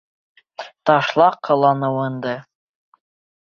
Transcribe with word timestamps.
Ташла 0.89 1.27
ҡыланыуыңды. 1.49 2.35